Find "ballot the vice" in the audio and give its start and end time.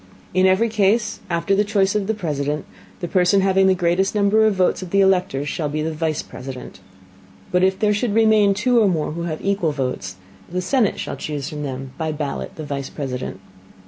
12.11-12.89